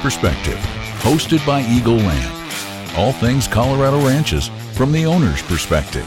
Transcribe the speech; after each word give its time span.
Perspective, 0.00 0.58
hosted 1.00 1.44
by 1.44 1.60
Eagle 1.62 1.96
Land. 1.96 2.96
All 2.96 3.10
things 3.10 3.48
Colorado 3.48 3.98
ranches 4.06 4.46
from 4.74 4.92
the 4.92 5.04
owner's 5.06 5.42
perspective. 5.42 6.06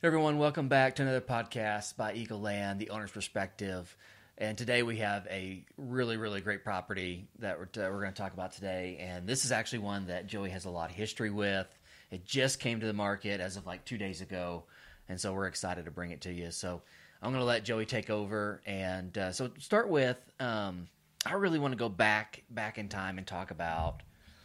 Hey 0.00 0.08
everyone, 0.08 0.38
welcome 0.38 0.68
back 0.68 0.94
to 0.96 1.02
another 1.02 1.20
podcast 1.20 1.96
by 1.96 2.14
Eagle 2.14 2.40
Land, 2.40 2.78
the 2.78 2.90
owner's 2.90 3.10
perspective. 3.10 3.96
And 4.38 4.56
today 4.56 4.84
we 4.84 4.98
have 4.98 5.26
a 5.28 5.64
really, 5.76 6.16
really 6.16 6.40
great 6.40 6.62
property 6.62 7.26
that 7.40 7.58
we're, 7.58 7.64
uh, 7.64 7.90
we're 7.90 8.02
going 8.02 8.12
to 8.12 8.22
talk 8.22 8.34
about 8.34 8.52
today. 8.52 8.98
And 9.00 9.26
this 9.26 9.44
is 9.44 9.50
actually 9.50 9.80
one 9.80 10.06
that 10.06 10.28
Joey 10.28 10.50
has 10.50 10.64
a 10.64 10.70
lot 10.70 10.90
of 10.90 10.96
history 10.96 11.30
with. 11.30 11.66
It 12.12 12.24
just 12.24 12.60
came 12.60 12.78
to 12.78 12.86
the 12.86 12.92
market 12.92 13.40
as 13.40 13.56
of 13.56 13.66
like 13.66 13.84
two 13.84 13.98
days 13.98 14.20
ago. 14.20 14.62
And 15.08 15.20
so 15.20 15.32
we're 15.32 15.48
excited 15.48 15.86
to 15.86 15.90
bring 15.90 16.12
it 16.12 16.20
to 16.20 16.32
you. 16.32 16.52
So 16.52 16.82
I'm 17.20 17.32
going 17.32 17.40
to 17.40 17.46
let 17.46 17.64
Joey 17.64 17.84
take 17.84 18.10
over. 18.10 18.62
And 18.64 19.18
uh, 19.18 19.32
so 19.32 19.50
start 19.58 19.88
with, 19.88 20.18
um, 20.38 20.86
I 21.26 21.34
really 21.34 21.58
want 21.58 21.72
to 21.72 21.78
go 21.78 21.88
back 21.88 22.44
back 22.50 22.78
in 22.78 22.88
time 22.88 23.18
and 23.18 23.26
talk 23.26 23.50
about 23.50 24.02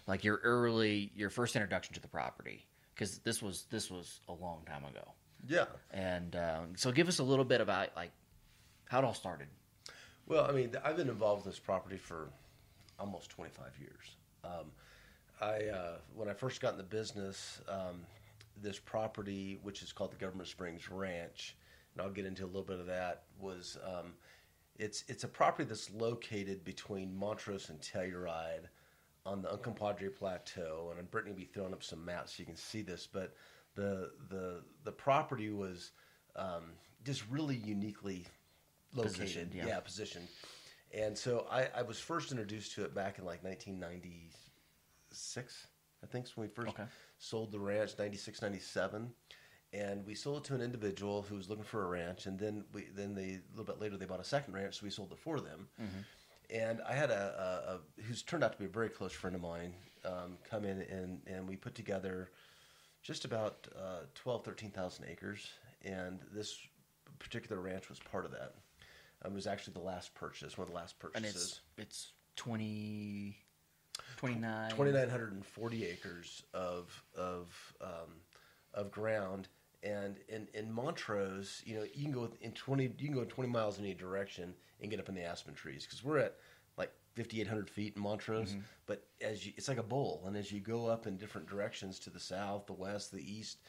like 0.08 0.24
your 0.24 0.38
early, 0.44 1.12
your 1.16 1.30
first 1.30 1.56
introduction 1.56 1.94
to 1.94 2.02
the 2.02 2.08
property 2.08 2.66
because 2.94 3.20
this 3.20 3.42
was 3.42 3.66
this 3.70 3.92
was 3.92 4.20
a 4.28 4.34
long 4.34 4.64
time 4.66 4.86
ago. 4.86 5.12
Yeah. 5.48 5.66
And 5.92 6.36
um, 6.36 6.74
so 6.76 6.92
give 6.92 7.08
us 7.08 7.20
a 7.20 7.24
little 7.24 7.46
bit 7.46 7.62
about 7.62 7.90
like 7.96 8.12
how 8.90 9.00
it 9.00 9.06
all 9.06 9.14
started. 9.14 9.48
Well, 10.28 10.46
I 10.46 10.52
mean, 10.52 10.76
I've 10.84 10.98
been 10.98 11.10
involved 11.10 11.46
with 11.46 11.54
this 11.54 11.60
property 11.60 11.98
for 11.98 12.30
almost 13.00 13.30
25 13.32 13.66
years. 13.80 14.16
Um, 14.44 14.72
I 15.40 15.66
uh, 15.68 15.98
when 16.16 16.30
I 16.30 16.34
first 16.34 16.62
got 16.62 16.74
in 16.74 16.78
the 16.78 16.84
business, 16.84 17.62
um, 17.68 18.02
this 18.62 18.80
property, 18.80 19.60
which 19.64 19.82
is 19.82 19.92
called 19.92 20.12
the 20.12 20.18
Government 20.18 20.50
Springs 20.50 20.90
Ranch, 20.90 21.56
and 21.94 22.02
I'll 22.02 22.12
get 22.12 22.26
into 22.26 22.44
a 22.44 22.48
little 22.48 22.64
bit 22.64 22.80
of 22.80 22.86
that, 22.88 23.24
was 23.40 23.78
um, 23.86 24.14
it's 24.82 25.04
it's 25.08 25.24
a 25.24 25.28
property 25.28 25.64
that's 25.64 25.92
located 25.92 26.66
between 26.66 27.16
Montrose 27.16 27.70
and 27.70 27.80
Telluride 27.80 28.66
on 29.28 29.44
the 29.44 29.50
Uncompahgre 29.50 30.16
Plateau, 30.16 30.92
and 30.98 31.12
Brittany 31.12 31.34
will 31.34 31.40
be 31.40 31.46
throwing 31.46 31.74
up 31.74 31.84
some 31.84 32.04
maps 32.04 32.34
so 32.36 32.42
you 32.42 32.46
can 32.48 32.56
see 32.56 32.82
this, 32.82 33.08
but 33.12 33.36
the 33.76 34.10
the 34.30 34.64
the 34.84 34.92
property 34.92 35.52
was 35.52 35.92
um, 36.36 36.72
just 37.06 37.24
really 37.30 37.56
uniquely 37.58 38.26
located, 38.96 39.14
Positioned, 39.20 39.54
yeah. 39.54 39.68
yeah, 39.68 39.80
positioned. 39.80 40.28
And 40.94 41.16
so 41.18 41.46
I, 41.50 41.70
I 41.78 41.84
was 41.84 42.00
first 42.00 42.32
introduced 42.32 42.74
to 42.74 42.84
it 42.84 42.94
back 42.96 43.18
in 43.20 43.24
like 43.24 43.42
1996, 43.44 45.68
I 46.04 46.08
think, 46.08 46.28
when 46.36 46.48
we 46.48 46.54
first 46.54 46.70
Okay. 46.74 46.84
sold 47.20 47.52
the 47.52 47.60
ranch, 47.60 47.92
96, 47.98 48.42
97. 48.42 49.10
And 49.74 50.06
we 50.06 50.16
sold 50.16 50.38
it 50.40 50.44
to 50.46 50.56
an 50.56 50.62
individual 50.62 51.22
who 51.22 51.36
was 51.36 51.50
looking 51.50 51.64
for 51.64 51.84
a 51.84 51.88
ranch, 51.88 52.26
and 52.26 52.38
then 52.38 52.66
we 52.74 52.88
then 52.94 53.16
they 53.16 53.40
a 53.40 53.58
little 53.58 53.64
bit 53.66 53.80
later 53.80 53.96
they 53.98 54.06
bought 54.06 54.20
a 54.20 54.24
second 54.26 54.54
ranch, 54.54 54.80
so 54.80 54.86
we 54.86 54.90
sold 54.90 55.12
it 55.12 55.18
for 55.20 55.40
them. 55.40 55.68
And 56.54 56.82
I 56.82 56.94
had 56.94 57.10
a, 57.10 57.80
a, 57.98 58.02
a 58.02 58.04
who's 58.04 58.22
turned 58.22 58.44
out 58.44 58.52
to 58.52 58.60
be 58.60 58.66
a 58.66 58.70
very 58.70 58.90
close 58.90 59.14
friend 59.14 59.36
of 59.36 59.42
mine 59.42 59.74
um, 60.04 60.38
come 60.50 60.66
in 60.66 60.82
and 60.82 61.22
and 61.26 61.48
we 61.48 61.56
put 61.56 61.74
together 61.76 62.32
just 63.02 63.26
about 63.26 63.68
uh, 63.76 64.02
12, 64.14 64.46
13,000 64.46 65.06
acres, 65.10 65.50
and 65.84 66.20
this 66.32 66.60
particular 67.18 67.60
ranch 67.62 67.90
was 67.90 67.98
part 68.00 68.26
of 68.26 68.32
that. 68.32 68.54
Um, 69.24 69.32
it 69.32 69.36
was 69.36 69.48
actually 69.48 69.74
the 69.74 69.80
last 69.80 70.14
purchase, 70.14 70.58
one 70.58 70.68
of 70.68 70.70
the 70.74 70.76
last 70.76 71.00
purchases. 71.00 71.62
And 71.78 71.86
it's 71.86 71.94
it's 71.96 72.12
20 72.36 73.38
29 74.18 74.72
2,940 74.72 75.86
acres 75.86 76.44
of 76.54 77.04
of 77.18 77.74
um, 77.82 78.22
of 78.74 78.92
ground, 78.92 79.48
and 79.84 80.18
in, 80.28 80.48
in 80.54 80.72
Montrose, 80.72 81.62
you 81.66 81.76
know, 81.76 81.84
you 81.94 82.04
can 82.04 82.12
go 82.12 82.30
in 82.42 82.52
20 82.52 82.84
you 83.00 83.08
can 83.08 83.16
go 83.16 83.24
20 83.24 83.50
miles 83.50 83.80
in 83.80 83.86
any 83.86 83.94
direction 83.94 84.54
and 84.80 84.90
get 84.90 85.00
up 85.00 85.10
in 85.10 85.16
the 85.16 85.24
aspen 85.24 85.54
trees 85.54 85.86
because 85.86 86.04
we're 86.04 86.20
at 86.20 86.36
like 86.78 86.92
5,800 87.16 87.70
feet 87.70 87.96
in 87.96 88.02
Montrose. 88.02 88.56
But 88.86 89.06
as 89.22 89.46
you, 89.46 89.54
it's 89.58 89.68
like 89.68 89.78
a 89.78 89.84
bowl, 89.84 90.24
and 90.26 90.38
as 90.38 90.52
you 90.52 90.60
go 90.60 90.88
up 90.88 91.08
in 91.08 91.18
different 91.18 91.48
directions 91.48 92.00
to 92.00 92.10
the 92.10 92.20
south, 92.20 92.66
the 92.68 92.74
west, 92.74 93.12
the 93.12 93.20
east, 93.22 93.60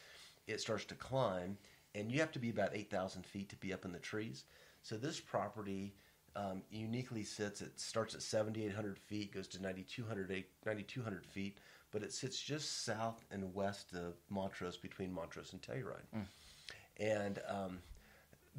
it 0.47 0.61
starts 0.61 0.85
to 0.87 0.95
climb, 0.95 1.57
and 1.95 2.11
you 2.11 2.21
have 2.21 2.33
to 2.33 2.39
be 2.39 2.51
about 2.51 2.75
8,000 2.75 3.25
feet 3.25 3.49
to 3.51 3.57
be 3.57 3.73
up 3.73 3.85
in 3.85 3.93
the 3.93 3.99
trees. 3.99 4.45
So 4.83 4.97
this 4.97 5.21
property 5.21 5.95
um, 6.35 6.63
uniquely 6.71 7.25
sits. 7.25 7.61
It 7.61 7.79
starts 7.79 8.15
at 8.15 8.23
7,800 8.23 8.99
feet, 8.99 9.35
goes 9.35 9.49
to 9.49 9.63
9,200 9.63 10.31
ac- 10.31 10.47
9,200 10.65 11.27
feet, 11.27 11.59
but 11.93 12.03
it 12.03 12.13
sits 12.13 12.41
just 12.41 12.85
south 12.85 13.25
and 13.31 13.55
west 13.55 13.93
of 13.93 14.15
Montrose, 14.31 14.77
between 14.77 15.13
Montrose 15.13 15.53
and 15.53 15.63
Telluride. 15.63 16.25
And 16.99 17.39
um, 17.49 17.79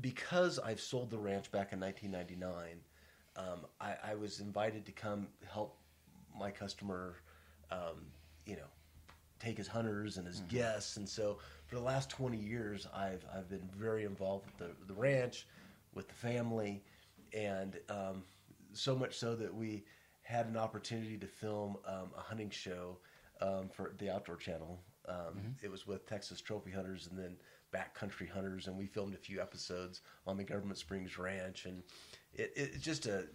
because 0.01 0.59
I've 0.59 0.79
sold 0.79 1.09
the 1.09 1.17
ranch 1.17 1.51
back 1.51 1.73
in 1.73 1.79
1999, 1.79 2.79
um, 3.35 3.65
I, 3.81 4.11
I 4.11 4.15
was 4.15 4.39
invited 4.39 4.85
to 4.85 4.91
come 4.91 5.27
help 5.51 5.75
my 6.37 6.51
customer, 6.51 7.15
um, 7.71 8.05
you 8.45 8.55
know, 8.55 8.67
take 9.39 9.57
his 9.57 9.67
hunters 9.67 10.17
and 10.17 10.25
his 10.25 10.41
guests. 10.41 10.97
And 10.97 11.09
so 11.09 11.39
for 11.65 11.75
the 11.75 11.81
last 11.81 12.09
20 12.09 12.37
years, 12.37 12.87
I've, 12.95 13.25
I've 13.35 13.49
been 13.49 13.67
very 13.75 14.05
involved 14.05 14.45
with 14.45 14.57
the, 14.57 14.85
the 14.87 14.93
ranch, 14.93 15.47
with 15.93 16.07
the 16.07 16.13
family, 16.13 16.83
and 17.33 17.77
um, 17.89 18.23
so 18.73 18.95
much 18.95 19.17
so 19.17 19.35
that 19.35 19.53
we 19.53 19.83
had 20.21 20.45
an 20.45 20.55
opportunity 20.55 21.17
to 21.17 21.27
film 21.27 21.77
um, 21.87 22.11
a 22.17 22.21
hunting 22.21 22.49
show 22.49 22.97
um, 23.41 23.69
for 23.69 23.93
the 23.97 24.09
Outdoor 24.09 24.35
Channel. 24.37 24.79
Um, 25.07 25.55
It 25.61 25.69
was 25.71 25.85
with 25.85 26.07
Texas 26.07 26.39
Trophy 26.41 26.71
Hunters 26.71 27.07
and 27.07 27.17
then 27.19 27.35
Backcountry 27.73 28.29
Hunters, 28.29 28.67
and 28.67 28.77
we 28.77 28.85
filmed 28.85 29.13
a 29.15 29.17
few 29.17 29.41
episodes 29.41 30.01
on 30.25 30.37
the 30.37 30.43
Government 30.43 30.77
Springs 30.77 31.17
Ranch, 31.17 31.65
and 31.65 31.83
it, 32.33 32.53
it's 32.55 32.83
just 32.83 33.05
a 33.05 33.27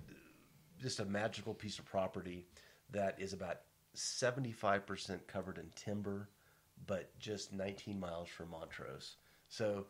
just 0.81 1.01
a 1.01 1.05
magical 1.05 1.53
piece 1.53 1.79
of 1.79 1.85
property 1.85 2.47
that 2.91 3.21
is 3.21 3.33
about 3.33 3.63
75% 3.97 5.27
covered 5.27 5.59
in 5.59 5.71
timber, 5.75 6.29
but 6.87 7.17
just 7.19 7.53
19 7.53 7.99
miles 7.99 8.29
from 8.29 8.51
Montrose. 8.51 9.17
So, 9.49 9.87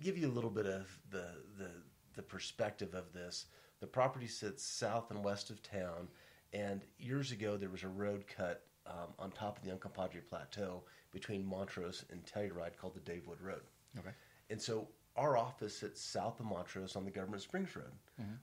give 0.00 0.16
you 0.16 0.28
a 0.28 0.30
little 0.30 0.50
bit 0.50 0.66
of 0.66 0.88
the, 1.10 1.26
the, 1.58 1.70
the 2.14 2.22
perspective 2.22 2.94
of 2.94 3.12
this. 3.12 3.46
The 3.80 3.86
property 3.88 4.28
sits 4.28 4.62
south 4.64 5.10
and 5.10 5.24
west 5.24 5.50
of 5.50 5.62
town, 5.62 6.08
and 6.52 6.82
years 6.98 7.32
ago 7.32 7.56
there 7.56 7.70
was 7.70 7.82
a 7.82 7.88
road 7.88 8.24
cut 8.28 8.62
um, 8.90 9.14
on 9.18 9.30
top 9.30 9.56
of 9.56 9.64
the 9.64 9.70
Uncompahgre 9.70 10.26
Plateau 10.28 10.82
between 11.12 11.44
Montrose 11.46 12.04
and 12.10 12.24
Telluride 12.24 12.76
called 12.76 12.94
the 12.94 13.00
Dave 13.00 13.26
Wood 13.26 13.40
Road. 13.40 13.62
Okay. 13.98 14.10
And 14.50 14.60
so 14.60 14.88
our 15.16 15.36
office 15.36 15.76
sits 15.76 16.00
south 16.02 16.40
of 16.40 16.46
Montrose 16.46 16.96
on 16.96 17.04
the 17.04 17.10
Government 17.10 17.42
Springs 17.42 17.74
Road. 17.76 17.92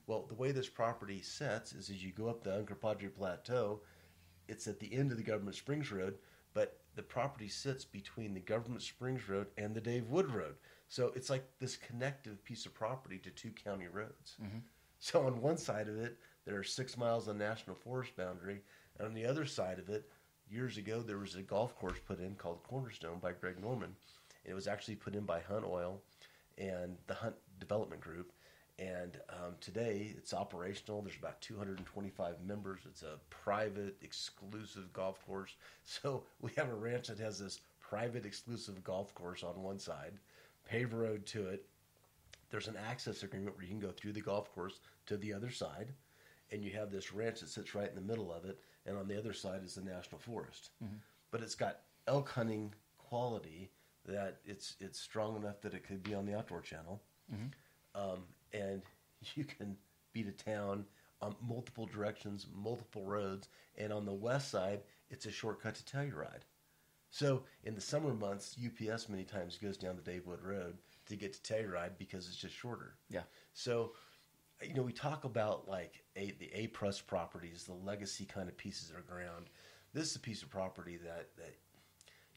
Well, 0.06 0.26
the 0.28 0.34
way 0.34 0.52
this 0.52 0.68
property 0.68 1.20
sets 1.22 1.72
is 1.72 1.90
as 1.90 2.02
you 2.04 2.12
go 2.12 2.28
up 2.28 2.42
the 2.42 2.50
Uncompahgre 2.50 3.14
Plateau, 3.14 3.80
it's 4.48 4.66
at 4.66 4.80
the 4.80 4.92
end 4.92 5.10
of 5.10 5.18
the 5.18 5.22
Government 5.22 5.56
Springs 5.56 5.90
Road, 5.92 6.18
but 6.54 6.80
the 6.94 7.02
property 7.02 7.48
sits 7.48 7.84
between 7.84 8.34
the 8.34 8.40
Government 8.40 8.82
Springs 8.82 9.28
Road 9.28 9.46
and 9.56 9.74
the 9.74 9.80
Dave 9.80 10.08
Wood 10.08 10.32
Road. 10.32 10.56
So 10.88 11.12
it's 11.14 11.30
like 11.30 11.44
this 11.58 11.76
connective 11.76 12.42
piece 12.44 12.64
of 12.66 12.74
property 12.74 13.18
to 13.18 13.30
two 13.30 13.50
county 13.50 13.86
roads. 13.86 14.36
So 14.98 15.22
on 15.26 15.40
one 15.40 15.58
side 15.58 15.88
of 15.88 15.96
it, 15.98 16.16
there 16.44 16.58
are 16.58 16.64
six 16.64 16.96
miles 16.96 17.28
of 17.28 17.36
national 17.36 17.76
forest 17.76 18.16
boundary, 18.16 18.62
and 18.98 19.06
on 19.06 19.14
the 19.14 19.26
other 19.26 19.44
side 19.44 19.78
of 19.78 19.90
it, 19.90 20.08
years 20.50 20.76
ago 20.76 21.00
there 21.00 21.18
was 21.18 21.34
a 21.34 21.42
golf 21.42 21.76
course 21.78 21.98
put 22.06 22.20
in 22.20 22.34
called 22.34 22.62
Cornerstone 22.62 23.18
by 23.18 23.32
Greg 23.32 23.60
Norman. 23.60 23.94
And 24.44 24.52
it 24.52 24.54
was 24.54 24.68
actually 24.68 24.96
put 24.96 25.14
in 25.14 25.24
by 25.24 25.40
Hunt 25.40 25.64
Oil 25.64 26.00
and 26.56 26.96
the 27.06 27.14
Hunt 27.14 27.36
Development 27.60 28.00
Group. 28.00 28.32
And 28.78 29.18
um, 29.30 29.54
today 29.60 30.14
it's 30.16 30.32
operational. 30.32 31.02
There's 31.02 31.18
about 31.18 31.40
225 31.40 32.36
members. 32.46 32.80
It's 32.86 33.02
a 33.02 33.18
private, 33.28 33.96
exclusive 34.02 34.92
golf 34.92 35.24
course. 35.26 35.54
So 35.84 36.24
we 36.40 36.50
have 36.56 36.68
a 36.68 36.74
ranch 36.74 37.08
that 37.08 37.18
has 37.18 37.38
this 37.38 37.60
private, 37.80 38.26
exclusive 38.26 38.84
golf 38.84 39.14
course 39.14 39.42
on 39.42 39.62
one 39.62 39.78
side, 39.78 40.12
paved 40.68 40.92
road 40.92 41.24
to 41.26 41.48
it. 41.48 41.64
There's 42.50 42.68
an 42.68 42.76
access 42.88 43.22
agreement 43.22 43.56
where 43.56 43.64
you 43.64 43.70
can 43.70 43.80
go 43.80 43.90
through 43.90 44.12
the 44.12 44.20
golf 44.20 44.52
course 44.54 44.80
to 45.06 45.16
the 45.16 45.32
other 45.32 45.50
side, 45.50 45.88
and 46.50 46.62
you 46.62 46.70
have 46.72 46.90
this 46.90 47.12
ranch 47.12 47.40
that 47.40 47.48
sits 47.48 47.74
right 47.74 47.88
in 47.88 47.94
the 47.94 48.00
middle 48.00 48.32
of 48.32 48.44
it, 48.44 48.60
and 48.88 48.96
on 48.96 49.06
the 49.08 49.18
other 49.18 49.32
side 49.32 49.60
is 49.64 49.74
the 49.74 49.82
national 49.82 50.18
forest. 50.20 50.70
But 51.30 51.42
it's 51.42 51.54
got 51.54 51.80
elk 52.06 52.30
hunting 52.30 52.72
quality 52.96 53.70
that 54.06 54.38
it's 54.44 54.76
it's 54.80 54.98
strong 54.98 55.36
enough 55.36 55.60
that 55.60 55.74
it 55.74 55.84
could 55.86 56.02
be 56.02 56.14
on 56.14 56.24
the 56.24 56.36
outdoor 56.36 56.62
channel, 56.62 57.02
um, 57.94 58.20
and 58.52 58.82
you 59.34 59.44
can 59.44 59.76
be 60.12 60.22
to 60.22 60.32
town 60.32 60.84
on 61.20 61.34
multiple 61.46 61.86
directions, 61.86 62.46
multiple 62.54 63.04
roads, 63.04 63.48
and 63.76 63.92
on 63.92 64.06
the 64.06 64.12
west 64.12 64.50
side, 64.50 64.80
it's 65.10 65.26
a 65.26 65.32
shortcut 65.32 65.74
to 65.74 65.84
Telluride. 65.84 66.44
So 67.10 67.42
in 67.64 67.74
the 67.74 67.80
summer 67.80 68.14
months, 68.14 68.56
UPS 68.64 69.08
many 69.08 69.24
times 69.24 69.58
goes 69.58 69.76
down 69.76 69.96
the 69.96 70.02
Dave 70.02 70.26
Wood 70.26 70.42
Road 70.42 70.76
to 71.06 71.16
get 71.16 71.32
to 71.32 71.40
Telluride 71.54 71.98
because 71.98 72.28
it's 72.28 72.36
just 72.36 72.54
shorter. 72.54 72.94
Yeah. 73.10 73.22
So, 73.52 73.92
you 74.62 74.74
know, 74.74 74.82
we 74.82 74.92
talk 74.92 75.24
about 75.24 75.68
like 75.68 76.02
a, 76.16 76.32
the 76.38 76.50
A 76.54 76.66
plus 76.68 77.00
properties, 77.00 77.64
the 77.64 77.74
legacy 77.74 78.24
kind 78.24 78.48
of 78.48 78.56
pieces 78.56 78.90
of 78.90 79.06
ground. 79.06 79.50
This 79.94 80.10
is 80.10 80.16
a 80.16 80.20
piece 80.20 80.42
of 80.42 80.50
property 80.50 80.96
that 80.96 81.28
that 81.36 81.56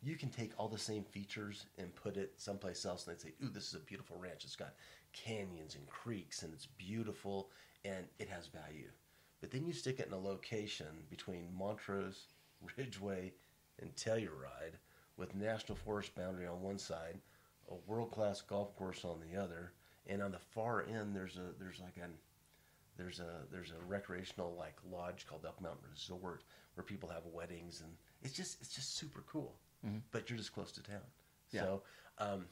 you 0.04 0.16
can 0.16 0.30
take 0.30 0.52
all 0.58 0.68
the 0.68 0.78
same 0.78 1.04
features 1.04 1.66
and 1.78 1.94
put 1.96 2.18
it 2.18 2.34
someplace 2.38 2.86
else, 2.86 3.06
and 3.06 3.16
they'd 3.16 3.22
say, 3.22 3.34
"Ooh, 3.44 3.50
this 3.50 3.68
is 3.68 3.76
a 3.76 3.80
beautiful 3.80 4.18
ranch. 4.18 4.46
It's 4.46 4.56
got 4.56 4.76
canyons 5.14 5.76
and 5.76 5.88
creeks, 5.88 6.44
and 6.44 6.54
it's 6.54 6.66
beautiful, 6.66 7.50
and 7.84 8.08
it 8.20 8.30
has 8.30 8.48
value." 8.48 8.90
But 9.40 9.52
then 9.52 9.66
you 9.66 9.74
stick 9.74 10.00
it 10.00 10.08
in 10.08 10.14
a 10.14 10.20
location 10.20 11.06
between 11.10 11.54
Montrose, 11.54 12.28
Ridgway, 12.78 13.34
and 13.80 13.96
Telluride, 13.96 14.78
with 15.18 15.36
National 15.36 15.76
Forest 15.76 16.16
boundary 16.16 16.48
on 16.48 16.62
one 16.62 16.78
side, 16.78 17.20
a 17.70 17.76
world 17.88 18.12
class 18.12 18.42
golf 18.42 18.76
course 18.76 19.04
on 19.04 19.20
the 19.20 19.40
other, 19.40 19.74
and 20.08 20.22
on 20.22 20.32
the 20.32 20.40
far 20.40 20.84
end 20.84 21.16
there's 21.16 21.38
a 21.38 21.54
there's 21.60 21.80
like 21.80 21.98
an 21.98 22.12
there's 22.98 23.20
a 23.20 23.46
there's 23.52 23.72
a 23.72 23.86
recreational 23.88 24.56
like 24.58 24.76
lodge 24.92 25.26
called 25.28 25.46
Elk 25.46 25.62
Mountain 25.62 25.84
Resort 25.92 26.44
where 26.76 26.84
people 26.84 27.10
have 27.10 27.24
weddings 27.34 27.82
and 27.82 27.92
it's 28.22 28.34
just 28.34 28.62
it's 28.62 28.74
just 28.74 28.96
super 28.96 29.24
cool. 29.32 29.56
But 30.12 30.30
you're 30.30 30.38
just 30.38 30.54
close 30.54 30.72
to 30.74 30.84
town. 30.84 31.02
Yeah. 31.52 31.62
So 31.62 31.82
um, 32.20 32.46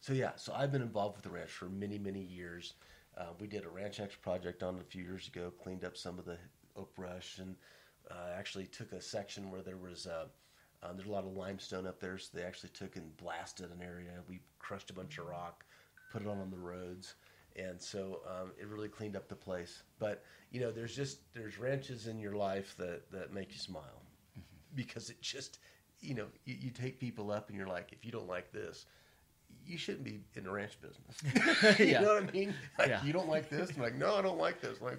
so 0.00 0.12
yeah, 0.12 0.32
so 0.36 0.52
I've 0.54 0.72
been 0.72 0.82
involved 0.82 1.16
with 1.16 1.24
the 1.24 1.30
ranch 1.30 1.50
for 1.50 1.66
many 1.66 1.98
many 1.98 2.20
years. 2.20 2.74
Uh, 3.16 3.32
we 3.40 3.46
did 3.46 3.64
a 3.64 3.68
Ranch 3.68 4.00
X 4.00 4.14
project 4.14 4.62
on 4.62 4.76
it 4.76 4.80
a 4.80 4.84
few 4.84 5.02
years 5.02 5.26
ago, 5.26 5.52
cleaned 5.62 5.84
up 5.84 5.96
some 5.96 6.18
of 6.18 6.24
the 6.24 6.38
oak 6.76 6.94
brush, 6.94 7.38
and 7.38 7.56
uh, 8.10 8.30
actually 8.36 8.66
took 8.66 8.92
a 8.92 9.00
section 9.00 9.50
where 9.50 9.62
there 9.62 9.76
was 9.76 10.06
uh, 10.06 10.26
um, 10.82 10.96
there's 10.96 11.08
a 11.08 11.12
lot 11.12 11.24
of 11.24 11.36
limestone 11.36 11.86
up 11.86 12.00
there, 12.00 12.18
so 12.18 12.30
they 12.34 12.44
actually 12.44 12.70
took 12.70 12.96
and 12.96 13.16
blasted 13.16 13.70
an 13.70 13.82
area. 13.82 14.12
We 14.28 14.40
crushed 14.58 14.90
a 14.90 14.94
bunch 14.94 15.18
of 15.18 15.26
rock, 15.26 15.64
put 16.10 16.22
it 16.22 16.28
on 16.28 16.38
on 16.38 16.50
the 16.50 16.58
roads, 16.58 17.14
and 17.56 17.80
so 17.80 18.20
um, 18.28 18.52
it 18.60 18.66
really 18.66 18.88
cleaned 18.88 19.16
up 19.16 19.28
the 19.28 19.34
place. 19.36 19.82
But 19.98 20.22
you 20.50 20.60
know, 20.60 20.70
there's 20.72 20.94
just 20.94 21.32
there's 21.34 21.58
ranches 21.58 22.06
in 22.06 22.18
your 22.18 22.34
life 22.34 22.74
that 22.78 23.10
that 23.12 23.32
make 23.32 23.52
you 23.52 23.58
smile 23.58 24.02
because 24.74 25.10
it 25.10 25.20
just 25.20 25.58
you 26.00 26.14
know 26.14 26.26
you, 26.44 26.56
you 26.60 26.70
take 26.70 26.98
people 27.00 27.30
up 27.30 27.48
and 27.48 27.56
you're 27.58 27.66
like, 27.68 27.92
if 27.92 28.04
you 28.04 28.12
don't 28.12 28.28
like 28.28 28.52
this. 28.52 28.86
You 29.66 29.76
shouldn't 29.78 30.04
be 30.04 30.20
in 30.34 30.44
the 30.44 30.50
ranch 30.50 30.78
business. 30.80 31.78
you 31.80 31.86
Yeah. 31.86 32.00
know 32.02 32.14
what 32.14 32.28
I 32.28 32.30
mean? 32.32 32.54
Like, 32.78 32.88
Yeah. 32.88 33.04
you 33.04 33.12
don't 33.12 33.28
like 33.28 33.50
this? 33.50 33.70
I'm 33.76 33.82
like, 33.82 33.96
no, 33.96 34.14
I 34.16 34.22
don't 34.22 34.38
like 34.38 34.60
this. 34.60 34.80
like, 34.80 34.98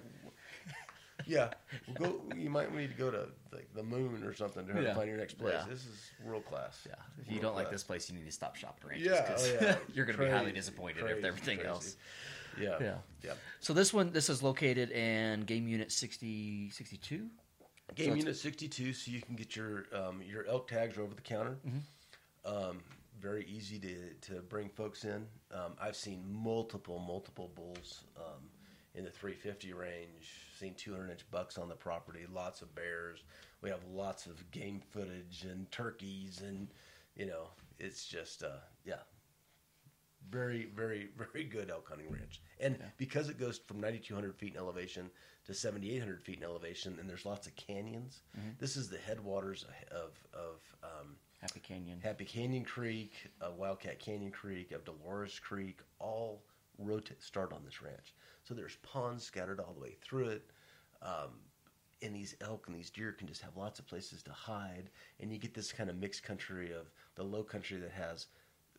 yeah, 1.26 1.50
well, 1.98 2.12
go. 2.12 2.36
You 2.36 2.50
might 2.50 2.74
need 2.74 2.90
to 2.90 2.96
go 2.96 3.10
to 3.10 3.28
like 3.52 3.68
the 3.74 3.82
moon 3.82 4.22
or 4.24 4.34
something 4.34 4.66
to 4.66 4.82
Yeah. 4.82 4.94
find 4.94 5.08
your 5.08 5.18
next 5.18 5.34
place. 5.38 5.54
Yeah. 5.54 5.64
This 5.68 5.80
is 5.80 6.10
world 6.24 6.44
class. 6.46 6.78
Yeah. 6.86 6.94
If 7.20 7.30
you 7.30 7.40
don't 7.40 7.54
like 7.54 7.70
this 7.70 7.82
place, 7.82 8.10
you 8.10 8.16
need 8.16 8.26
to 8.26 8.32
stop 8.32 8.56
shopping 8.56 8.88
ranches. 8.88 9.06
Yeah, 9.06 9.36
oh, 9.36 9.58
yeah. 9.60 9.76
you're 9.94 10.06
going 10.06 10.18
to 10.18 10.24
be 10.24 10.30
highly 10.30 10.52
disappointed 10.52 11.00
crazy, 11.02 11.14
with 11.16 11.24
everything 11.24 11.56
crazy. 11.58 11.68
else. 11.68 11.96
Yeah, 12.60 12.76
Yeah. 12.80 12.94
yeah. 13.24 13.32
So 13.60 13.72
this 13.72 13.92
one, 13.94 14.12
this 14.12 14.28
is 14.28 14.42
located 14.42 14.90
in 14.90 15.42
Game 15.42 15.66
Unit 15.68 15.90
60, 15.90 16.70
62? 16.70 17.28
Game 17.94 18.10
So 18.10 18.14
unit 18.16 18.36
sixty 18.36 18.68
two, 18.68 18.94
so 18.94 19.10
you 19.10 19.20
can 19.20 19.34
get 19.36 19.54
your 19.54 19.84
um, 19.92 20.22
your 20.22 20.46
elk 20.46 20.66
tags 20.68 20.96
over 20.96 21.14
the 21.14 21.20
counter. 21.20 21.58
Mm-hmm. 21.66 22.50
Um, 22.70 22.78
very 23.20 23.44
easy 23.44 23.78
to, 23.80 24.32
to 24.32 24.40
bring 24.42 24.70
folks 24.70 25.04
in. 25.04 25.26
Um, 25.52 25.74
I've 25.80 25.96
seen 25.96 26.24
multiple 26.26 26.98
multiple 27.06 27.50
bulls 27.54 28.04
um, 28.16 28.48
in 28.94 29.04
the 29.04 29.10
three 29.10 29.34
fifty 29.34 29.74
range. 29.74 30.30
Seen 30.62 30.74
two 30.74 30.92
hundred 30.92 31.10
inch 31.10 31.28
bucks 31.32 31.58
on 31.58 31.68
the 31.68 31.74
property. 31.74 32.20
Lots 32.32 32.62
of 32.62 32.72
bears. 32.76 33.24
We 33.62 33.70
have 33.70 33.80
lots 33.92 34.26
of 34.26 34.48
game 34.52 34.80
footage 34.92 35.44
and 35.50 35.68
turkeys, 35.72 36.40
and 36.40 36.68
you 37.16 37.26
know 37.26 37.48
it's 37.80 38.06
just 38.06 38.44
uh, 38.44 38.60
yeah, 38.84 39.00
very, 40.30 40.68
very, 40.74 41.08
very 41.18 41.42
good 41.42 41.68
elk 41.68 41.88
hunting 41.88 42.06
ranch. 42.10 42.40
And 42.60 42.78
because 42.96 43.28
it 43.28 43.40
goes 43.40 43.58
from 43.58 43.80
9,200 43.80 44.36
feet 44.36 44.52
in 44.54 44.60
elevation 44.60 45.10
to 45.46 45.52
7,800 45.52 46.22
feet 46.22 46.38
in 46.38 46.44
elevation, 46.44 46.96
and 47.00 47.10
there's 47.10 47.26
lots 47.26 47.48
of 47.48 47.56
canyons, 47.56 48.20
this 48.60 48.76
is 48.76 48.88
the 48.88 48.98
headwaters 48.98 49.64
of, 49.90 50.12
of 50.32 50.60
um, 50.84 51.16
Happy 51.40 51.58
Canyon. 51.58 51.98
Happy 52.00 52.24
Canyon 52.24 52.64
Creek, 52.64 53.14
uh, 53.40 53.50
Wildcat 53.58 53.98
Canyon 53.98 54.30
Creek, 54.30 54.70
of 54.70 54.84
Dolores 54.84 55.40
Creek, 55.40 55.80
all 55.98 56.44
rotate, 56.78 57.22
start 57.22 57.52
on 57.52 57.64
this 57.64 57.82
ranch. 57.82 58.14
So 58.44 58.54
there's 58.54 58.76
ponds 58.76 59.24
scattered 59.24 59.60
all 59.60 59.72
the 59.72 59.80
way 59.80 59.96
through 60.02 60.28
it. 60.28 60.50
Um, 61.00 61.30
and 62.02 62.14
these 62.14 62.34
elk 62.40 62.66
and 62.66 62.76
these 62.76 62.90
deer 62.90 63.12
can 63.12 63.28
just 63.28 63.42
have 63.42 63.56
lots 63.56 63.78
of 63.78 63.86
places 63.86 64.22
to 64.24 64.32
hide. 64.32 64.90
And 65.20 65.32
you 65.32 65.38
get 65.38 65.54
this 65.54 65.72
kind 65.72 65.88
of 65.88 65.96
mixed 65.96 66.22
country 66.24 66.72
of 66.72 66.90
the 67.14 67.22
low 67.22 67.44
country 67.44 67.78
that 67.78 67.92
has 67.92 68.26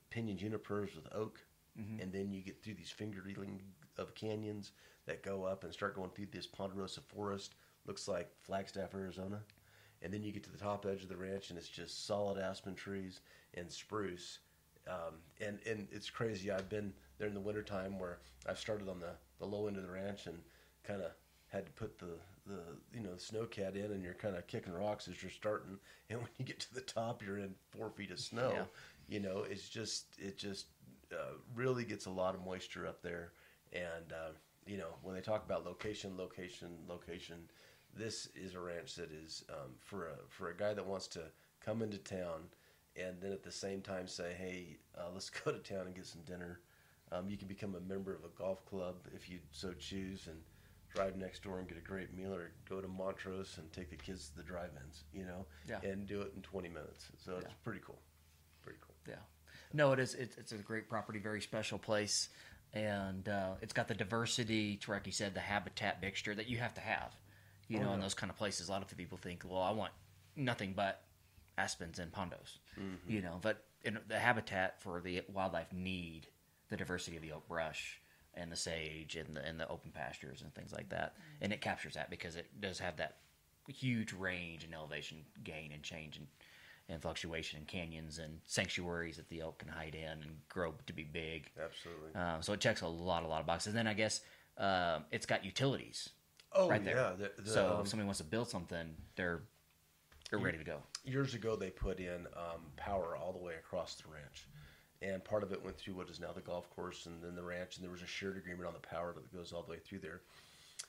pinyon 0.10 0.38
junipers 0.38 0.96
with 0.96 1.08
oak. 1.14 1.40
And 1.76 2.12
then 2.14 2.32
you 2.32 2.42
get 2.42 2.62
through 2.62 2.76
these 2.76 2.94
fingerling 2.96 3.60
of 3.98 4.14
canyons 4.14 4.74
that 5.08 5.24
go 5.24 5.44
up 5.44 5.64
and 5.64 5.74
start 5.74 5.96
going 5.96 6.12
through 6.12 6.28
this 6.32 6.46
ponderosa 6.46 7.02
forest. 7.02 7.56
Looks 7.88 8.08
like 8.08 8.30
Flagstaff, 8.42 8.94
Arizona. 8.94 9.42
And 10.02 10.14
then 10.14 10.22
you 10.22 10.32
get 10.32 10.44
to 10.44 10.52
the 10.52 10.58
top 10.58 10.86
edge 10.86 11.02
of 11.02 11.10
the 11.10 11.18
ranch, 11.18 11.50
and 11.50 11.58
it's 11.58 11.68
just 11.68 12.06
solid 12.06 12.38
aspen 12.38 12.76
trees 12.76 13.22
and 13.56 13.72
spruce. 13.72 14.40
Um, 14.88 15.16
and 15.40 15.60
and 15.66 15.88
it's 15.92 16.10
crazy. 16.10 16.52
I've 16.52 16.70
been 16.70 16.94
in 17.26 17.34
the 17.34 17.40
wintertime 17.40 18.00
where 18.00 18.20
I've 18.48 18.60
started 18.60 18.90
on 18.90 19.00
the, 19.00 19.12
the 19.40 19.46
low 19.46 19.68
end 19.68 19.78
of 19.78 19.84
the 19.84 19.92
ranch 19.92 20.28
and 20.28 20.40
kind 20.84 21.02
of 21.02 21.12
had 21.48 21.66
to 21.66 21.72
put 21.74 22.00
the, 22.00 22.18
the 22.48 22.60
you 22.94 23.02
know 23.02 23.12
snowcat 23.18 23.76
in, 23.76 23.92
and 23.92 24.04
you're 24.04 24.14
kind 24.14 24.36
of 24.36 24.48
kicking 24.48 24.74
rocks 24.74 25.08
as 25.08 25.22
you're 25.22 25.32
starting. 25.32 25.78
And 26.10 26.20
when 26.20 26.30
you 26.38 26.46
get 26.46 26.60
to 26.60 26.74
the 26.74 26.82
top, 26.82 27.24
you're 27.24 27.40
in 27.40 27.56
four 27.72 27.90
feet 27.90 28.12
of 28.12 28.20
snow. 28.20 28.52
Yeah. 28.54 28.64
You 29.08 29.20
know, 29.20 29.46
it's 29.50 29.68
just 29.68 30.06
it 30.20 30.38
just 30.38 30.68
uh, 31.12 31.38
really 31.56 31.86
gets 31.86 32.06
a 32.06 32.12
lot 32.12 32.36
of 32.36 32.46
moisture 32.46 32.86
up 32.86 33.02
there. 33.02 33.32
And 33.72 34.12
uh, 34.12 34.34
you 34.68 34.78
know, 34.78 34.96
when 35.02 35.16
they 35.16 35.22
talk 35.22 35.44
about 35.46 35.66
location, 35.66 36.16
location, 36.18 36.70
location, 36.88 37.38
this 37.96 38.28
is 38.36 38.54
a 38.54 38.60
ranch 38.60 38.96
that 38.96 39.12
is 39.12 39.44
um, 39.50 39.72
for 39.80 40.08
a 40.08 40.16
for 40.30 40.50
a 40.50 40.56
guy 40.56 40.74
that 40.74 40.86
wants 40.86 41.08
to 41.08 41.22
come 41.66 41.82
into 41.82 41.98
town 41.98 42.44
and 42.96 43.20
then 43.22 43.32
at 43.32 43.44
the 43.44 43.52
same 43.52 43.82
time 43.82 44.08
say, 44.08 44.34
hey, 44.38 44.78
uh, 44.98 45.10
let's 45.14 45.30
go 45.46 45.52
to 45.52 45.60
town 45.60 45.88
and 45.88 45.96
get 45.96 46.06
some 46.06 46.22
dinner. 46.22 46.60
Um, 47.14 47.30
you 47.30 47.38
can 47.38 47.48
become 47.48 47.76
a 47.76 47.80
member 47.80 48.14
of 48.14 48.24
a 48.24 48.30
golf 48.38 48.66
club 48.66 48.96
if 49.14 49.30
you 49.30 49.40
so 49.52 49.74
choose, 49.74 50.28
and 50.28 50.38
drive 50.94 51.16
next 51.18 51.44
door 51.44 51.60
and 51.60 51.68
get 51.68 51.78
a 51.78 51.82
great 51.82 52.14
meal, 52.14 52.34
or 52.34 52.52
go 52.70 52.80
to 52.82 52.88
Montrose 52.88 53.58
and 53.58 53.72
take 53.72 53.90
the 53.90 53.96
kids 53.96 54.30
to 54.30 54.38
the 54.38 54.44
drive-ins, 54.44 55.04
you 55.14 55.26
know, 55.26 55.46
Yeah. 55.68 55.80
and 55.84 56.08
do 56.08 56.22
it 56.22 56.34
in 56.36 56.42
20 56.42 56.70
minutes. 56.70 57.08
So 57.18 57.38
it's 57.38 57.54
pretty 57.64 57.82
cool, 57.86 58.00
pretty 58.62 58.80
cool. 58.86 58.96
Yeah. 59.08 59.16
No, 59.74 59.92
it 59.92 60.00
is. 60.00 60.14
It's, 60.14 60.38
it's 60.38 60.52
a 60.52 60.58
great 60.58 60.88
property, 60.90 61.20
very 61.20 61.42
special 61.42 61.80
place, 61.80 62.30
and 62.74 63.28
uh, 63.28 63.56
it's 63.62 63.74
got 63.74 63.88
the 63.88 63.96
diversity, 63.96 64.78
to 64.78 64.92
like 64.92 65.06
you 65.08 65.12
said, 65.12 65.34
the 65.34 65.40
habitat 65.40 66.00
mixture 66.02 66.36
that 66.36 66.48
you 66.48 66.58
have 66.58 66.74
to 66.76 66.82
have. 66.82 67.16
You 67.68 67.80
know, 67.80 67.94
in 67.94 68.02
those 68.02 68.14
kind 68.14 68.30
of 68.30 68.38
places, 68.38 68.68
a 68.70 68.72
lot 68.72 68.84
of 68.84 68.96
people 68.96 69.18
think, 69.18 69.44
well, 69.48 69.62
I 69.62 69.72
want 69.72 69.94
nothing 70.36 70.74
but 70.76 71.02
aspens 71.58 71.98
and 71.98 72.12
pondos. 72.12 72.58
You 73.08 73.22
know, 73.22 73.40
but 73.42 73.64
in 73.84 73.98
the 74.08 74.20
habitat 74.20 74.80
for 74.82 75.02
the 75.02 75.24
wildlife 75.34 75.74
need 75.74 76.28
the 76.70 76.78
diversity 76.78 77.16
of 77.18 77.22
the 77.22 77.32
oak 77.32 77.48
brush 77.48 78.00
and 78.36 78.52
the 78.52 78.56
sage 78.56 79.16
and 79.16 79.36
the 79.36 79.46
and 79.46 79.60
the 79.60 79.68
open 79.70 79.92
pastures 79.92 80.42
and 80.42 80.54
things 80.54 80.74
like 80.74 80.90
that, 80.90 81.16
and 81.42 81.54
it 81.54 81.62
captures 81.62 81.94
that 81.94 82.10
because 82.10 82.36
it 82.36 82.48
does 82.60 82.80
have 82.80 82.98
that 82.98 83.18
huge 83.68 84.12
range 84.14 84.64
and 84.64 84.74
elevation 84.74 85.18
gain 85.44 85.72
and 85.72 85.84
change 85.84 86.18
and 86.18 86.28
and 86.90 87.02
fluctuation 87.02 87.60
in 87.60 87.66
canyons 87.66 88.20
and 88.20 88.40
sanctuaries 88.46 89.16
that 89.16 89.30
the 89.30 89.40
elk 89.40 89.58
can 89.60 89.70
hide 89.70 89.96
in 89.96 90.22
and 90.22 90.38
grow 90.50 90.74
to 90.86 90.94
be 90.94 91.04
big. 91.04 91.50
Absolutely. 91.58 92.14
Um, 92.14 92.42
so 92.42 92.54
it 92.54 92.60
checks 92.60 92.82
a 92.82 92.88
lot, 92.88 93.24
a 93.24 93.28
lot 93.28 93.40
of 93.40 93.48
boxes. 93.48 93.68
And 93.68 93.78
then 93.78 93.88
I 93.88 93.94
guess 93.94 94.20
um, 94.58 95.06
it's 95.12 95.26
got 95.26 95.46
utilities 95.46 96.10
oh 96.52 96.70
right 96.70 96.84
there. 96.84 96.96
yeah. 96.96 97.12
The, 97.18 97.42
the, 97.42 97.50
so 97.50 97.76
um, 97.76 97.82
if 97.82 97.88
somebody 97.88 98.06
wants 98.06 98.20
to 98.20 98.26
build 98.26 98.50
something, 98.50 98.96
they're 99.16 99.44
they're 100.30 100.40
ready 100.40 100.58
to 100.58 100.64
go. 100.64 100.78
years 101.06 101.36
ago 101.36 101.56
they 101.56 101.70
put 101.70 102.00
in 102.00 102.28
um, 102.36 102.62
power 102.76 103.16
all 103.16 103.32
the 103.32 103.40
way 103.40 103.54
across 103.56 103.96
the 103.96 104.12
ranch 104.12 104.48
and 105.04 105.24
part 105.24 105.44
of 105.44 105.52
it 105.52 105.64
went 105.64 105.78
through 105.78 105.96
what 105.96 106.10
is 106.10 106.20
now 106.20 106.32
the 106.32 106.42
golf 106.42 106.70
course 106.70 107.06
and 107.06 107.22
then 107.22 107.36
the 107.36 107.44
ranch 107.44 107.76
and 107.76 107.84
there 107.84 107.92
was 107.92 108.02
a 108.02 108.08
shared 108.08 108.38
agreement 108.38 108.68
on 108.68 108.74
the 108.74 108.80
power 108.80 109.14
that 109.14 109.36
goes 109.36 109.52
all 109.52 109.62
the 109.62 109.72
way 109.72 109.80
through 109.80 110.00
there. 110.00 110.22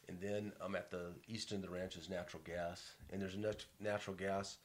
And 0.08 0.20
then 0.20 0.52
um, 0.60 0.76
at 0.76 0.90
the 0.90 1.12
east 1.26 1.52
end 1.52 1.64
of 1.64 1.70
the 1.70 1.76
ranch 1.76 1.96
is 1.96 2.08
natural 2.08 2.42
gas 2.44 2.92
and 3.12 3.20
there's 3.20 3.34
enough 3.34 3.56
natural 3.80 4.14
gas 4.16 4.58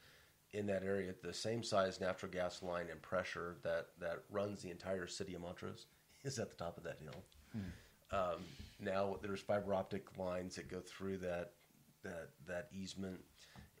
in 0.52 0.66
that 0.66 0.82
area 0.82 1.14
the 1.22 1.32
same 1.32 1.62
size 1.62 2.00
natural 2.00 2.30
gas 2.30 2.62
line 2.62 2.86
and 2.90 3.00
pressure 3.02 3.56
that 3.62 3.88
that 4.00 4.22
runs 4.30 4.62
the 4.62 4.70
entire 4.70 5.06
city 5.06 5.34
of 5.34 5.40
montrose 5.40 5.86
is 6.24 6.38
at 6.38 6.50
the 6.50 6.56
top 6.56 6.76
of 6.76 6.84
that 6.84 6.98
hill. 7.02 7.24
Um, 8.12 8.44
now 8.80 9.16
there's 9.22 9.40
fiber 9.40 9.74
optic 9.74 10.06
lines 10.18 10.56
that 10.56 10.68
go 10.68 10.80
through 10.80 11.18
that 11.18 11.52
that 12.02 12.30
that 12.46 12.68
easement. 12.72 13.20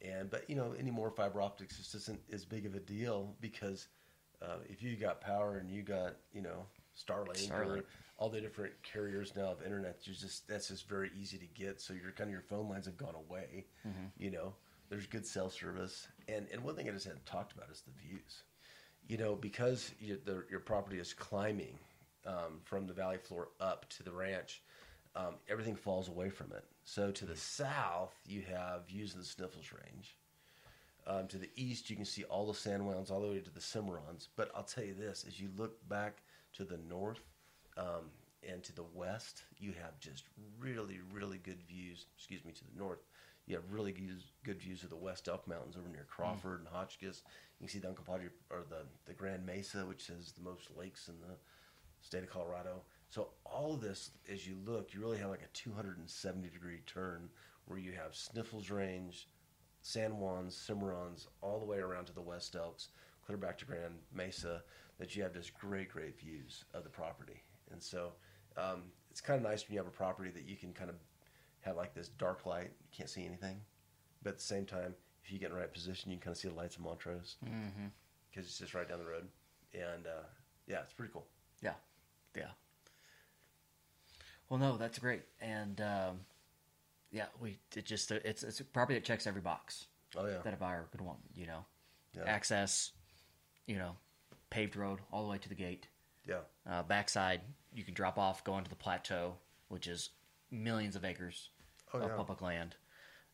And 0.02 0.30
but 0.30 0.48
you 0.48 0.56
know 0.56 0.74
any 0.78 0.90
more 0.90 1.10
fiber 1.10 1.42
optics 1.42 1.76
just 1.76 1.94
isn't 1.94 2.20
as 2.32 2.44
big 2.44 2.66
of 2.66 2.74
a 2.74 2.80
deal 2.80 3.34
because 3.40 3.88
uh, 4.42 4.56
if 4.68 4.82
you 4.82 4.96
got 4.96 5.20
power 5.20 5.58
and 5.58 5.70
you 5.70 5.82
got 5.82 6.16
you 6.32 6.42
know 6.42 6.64
Starlink, 6.96 7.50
or 7.50 7.64
Starlink. 7.64 7.82
all 8.18 8.28
the 8.28 8.40
different 8.40 8.72
carriers 8.82 9.32
now 9.36 9.52
of 9.52 9.62
internet, 9.62 9.98
you 10.04 10.14
just 10.14 10.46
that's 10.48 10.68
just 10.68 10.88
very 10.88 11.10
easy 11.20 11.38
to 11.38 11.46
get. 11.46 11.80
So 11.80 11.92
your 11.94 12.12
kind 12.12 12.28
of 12.28 12.32
your 12.32 12.42
phone 12.42 12.68
lines 12.68 12.86
have 12.86 12.96
gone 12.96 13.14
away. 13.14 13.66
You 14.18 14.30
know, 14.30 14.54
there's 14.88 15.06
good 15.06 15.26
cell 15.26 15.50
service, 15.50 16.08
and 16.28 16.46
and 16.52 16.62
one 16.62 16.74
thing 16.76 16.88
I 16.88 16.92
just 16.92 17.06
hadn't 17.06 17.26
talked 17.26 17.52
about 17.52 17.70
is 17.70 17.82
the 17.82 17.92
views. 18.08 18.42
You 19.08 19.16
know, 19.18 19.34
because 19.34 19.90
you, 19.98 20.18
the, 20.24 20.44
your 20.50 20.60
property 20.60 20.98
is 21.00 21.12
climbing 21.14 21.76
um, 22.26 22.60
from 22.64 22.86
the 22.86 22.92
valley 22.92 23.18
floor 23.18 23.48
up 23.60 23.88
to 23.90 24.04
the 24.04 24.12
ranch, 24.12 24.62
um, 25.16 25.34
everything 25.48 25.74
falls 25.74 26.08
away 26.08 26.30
from 26.30 26.52
it. 26.52 26.64
So 26.84 27.10
to 27.10 27.24
the 27.24 27.36
south, 27.36 28.14
you 28.24 28.42
have 28.42 28.86
views 28.86 29.14
of 29.14 29.20
the 29.20 29.26
Sneffels 29.26 29.72
Range. 29.72 30.16
Um, 31.06 31.26
to 31.28 31.38
the 31.38 31.50
east, 31.56 31.90
you 31.90 31.96
can 31.96 32.04
see 32.04 32.24
all 32.24 32.46
the 32.46 32.54
San 32.54 32.80
Juans 32.80 33.10
all 33.10 33.20
the 33.20 33.28
way 33.28 33.38
to 33.40 33.50
the 33.50 33.60
Cimarrons. 33.60 34.28
But 34.36 34.50
I'll 34.54 34.64
tell 34.64 34.84
you 34.84 34.94
this: 34.94 35.24
as 35.26 35.40
you 35.40 35.48
look 35.56 35.76
back 35.88 36.22
to 36.54 36.64
the 36.64 36.78
north, 36.88 37.20
um, 37.76 38.10
and 38.48 38.62
to 38.64 38.74
the 38.74 38.84
west, 38.94 39.44
you 39.58 39.72
have 39.82 39.98
just 39.98 40.24
really, 40.58 41.00
really 41.12 41.38
good 41.38 41.62
views. 41.68 42.06
Excuse 42.16 42.44
me, 42.44 42.52
to 42.52 42.64
the 42.64 42.78
north, 42.78 43.00
you 43.46 43.54
have 43.54 43.64
really 43.70 43.92
good, 43.92 44.22
good 44.44 44.60
views 44.60 44.82
of 44.82 44.90
the 44.90 44.96
West 44.96 45.28
Elk 45.28 45.46
Mountains 45.46 45.76
over 45.76 45.88
near 45.88 46.06
Crawford 46.08 46.60
and 46.60 46.68
Hotchkiss. 46.68 47.22
You 47.58 47.66
can 47.66 47.68
see 47.68 47.78
the 47.78 47.88
Uncompahgre 47.88 48.30
or 48.50 48.64
the 48.68 48.86
the 49.06 49.14
Grand 49.14 49.44
Mesa, 49.44 49.84
which 49.86 50.06
has 50.08 50.32
the 50.32 50.42
most 50.42 50.68
lakes 50.76 51.08
in 51.08 51.14
the 51.20 51.36
state 52.02 52.22
of 52.22 52.30
Colorado. 52.30 52.82
So 53.08 53.30
all 53.44 53.74
of 53.74 53.80
this, 53.80 54.10
as 54.30 54.46
you 54.46 54.56
look, 54.64 54.94
you 54.94 55.00
really 55.00 55.18
have 55.18 55.30
like 55.30 55.42
a 55.42 55.52
270 55.52 56.48
degree 56.48 56.80
turn 56.86 57.28
where 57.66 57.78
you 57.78 57.92
have 57.92 58.12
Sneffels 58.12 58.70
Range, 58.70 59.28
San 59.82 60.12
Juans, 60.12 60.54
Cimarrons, 60.54 61.26
all 61.40 61.58
the 61.58 61.66
way 61.66 61.78
around 61.78 62.06
to 62.06 62.12
the 62.14 62.20
West 62.20 62.54
Elks, 62.56 62.88
clear 63.24 63.38
back 63.38 63.58
to 63.58 63.64
Grand 63.64 63.94
Mesa. 64.14 64.62
That 64.98 65.16
you 65.16 65.22
have 65.22 65.32
just 65.32 65.54
great, 65.54 65.88
great 65.88 66.18
views 66.20 66.64
of 66.74 66.84
the 66.84 66.90
property, 66.90 67.42
and 67.72 67.82
so 67.82 68.12
um, 68.58 68.82
it's 69.10 69.22
kind 69.22 69.38
of 69.42 69.50
nice 69.50 69.66
when 69.66 69.72
you 69.72 69.78
have 69.78 69.86
a 69.86 69.90
property 69.90 70.28
that 70.30 70.46
you 70.46 70.56
can 70.56 70.74
kind 70.74 70.90
of 70.90 70.96
have 71.62 71.76
like 71.76 71.94
this 71.94 72.08
dark 72.08 72.44
light, 72.44 72.70
you 72.82 72.88
can't 72.94 73.08
see 73.08 73.24
anything, 73.24 73.56
but 74.22 74.30
at 74.30 74.36
the 74.36 74.42
same 74.44 74.66
time, 74.66 74.94
if 75.24 75.32
you 75.32 75.38
get 75.38 75.46
in 75.46 75.54
the 75.54 75.58
right 75.60 75.72
position, 75.72 76.10
you 76.10 76.18
can 76.18 76.24
kind 76.24 76.34
of 76.34 76.38
see 76.38 76.48
the 76.48 76.54
lights 76.54 76.76
of 76.76 76.82
Montrose 76.82 77.36
because 77.40 77.54
Mm-hmm. 77.54 77.86
it's 78.40 78.58
just 78.58 78.74
right 78.74 78.86
down 78.86 78.98
the 78.98 79.06
road, 79.06 79.26
and 79.72 80.06
uh, 80.06 80.26
yeah, 80.66 80.80
it's 80.82 80.92
pretty 80.92 81.12
cool. 81.14 81.26
Yeah, 81.62 81.72
yeah. 82.36 82.50
Well, 84.50 84.60
no, 84.60 84.76
that's 84.76 84.98
great, 84.98 85.22
and 85.40 85.80
um, 85.80 86.20
yeah, 87.12 87.26
we 87.40 87.58
it 87.76 87.84
just 87.84 88.10
it's 88.10 88.42
it's 88.42 88.60
a 88.60 88.64
property 88.64 88.98
that 88.98 89.04
checks 89.04 89.26
every 89.26 89.40
box 89.42 89.86
Oh 90.16 90.26
yeah, 90.26 90.38
that 90.44 90.54
a 90.54 90.56
buyer 90.56 90.86
could 90.90 91.00
want. 91.00 91.18
You 91.34 91.46
know, 91.46 91.64
Yeah. 92.16 92.24
access, 92.26 92.92
you 93.66 93.76
know, 93.76 93.96
paved 94.50 94.76
road 94.76 94.98
all 95.12 95.22
the 95.24 95.30
way 95.30 95.38
to 95.38 95.48
the 95.48 95.54
gate. 95.54 95.86
yeah, 96.26 96.40
Uh, 96.68 96.82
backside, 96.82 97.40
you 97.72 97.84
can 97.84 97.94
drop 97.94 98.18
off, 98.18 98.42
go 98.44 98.58
into 98.58 98.70
the 98.70 98.76
plateau, 98.76 99.36
which 99.68 99.86
is 99.86 100.10
millions 100.50 100.96
of 100.96 101.04
acres 101.04 101.50
Oh, 101.94 101.98
of 102.00 102.08
yeah. 102.10 102.16
public 102.16 102.40
land, 102.42 102.74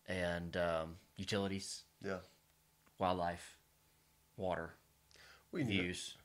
and 0.07 0.57
um, 0.57 0.97
utilities, 1.17 1.83
yeah. 2.03 2.19
wildlife, 2.99 3.59
water, 4.37 4.75
Well, 5.53 5.61
you 5.63 5.65
know, 5.77 5.83
views. 5.83 6.17